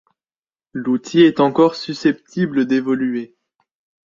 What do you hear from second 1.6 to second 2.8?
susceptible